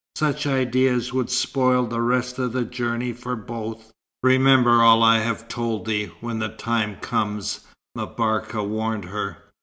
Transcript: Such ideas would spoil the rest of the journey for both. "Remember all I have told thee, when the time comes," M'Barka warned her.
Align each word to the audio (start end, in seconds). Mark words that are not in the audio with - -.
Such 0.15 0.47
ideas 0.47 1.13
would 1.13 1.29
spoil 1.29 1.85
the 1.85 2.01
rest 2.01 2.39
of 2.39 2.53
the 2.53 2.63
journey 2.65 3.13
for 3.13 3.35
both. 3.35 3.91
"Remember 4.23 4.81
all 4.81 5.03
I 5.03 5.19
have 5.19 5.47
told 5.47 5.85
thee, 5.85 6.09
when 6.21 6.39
the 6.39 6.49
time 6.49 6.95
comes," 6.95 7.59
M'Barka 7.95 8.63
warned 8.63 9.05
her. 9.05 9.37